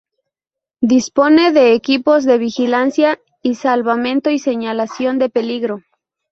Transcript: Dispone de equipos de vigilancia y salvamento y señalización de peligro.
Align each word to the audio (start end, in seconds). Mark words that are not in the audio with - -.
Dispone 0.81 1.51
de 1.51 1.75
equipos 1.75 2.23
de 2.23 2.39
vigilancia 2.39 3.19
y 3.43 3.53
salvamento 3.53 4.31
y 4.31 4.39
señalización 4.39 5.19
de 5.19 5.29
peligro. 5.29 5.83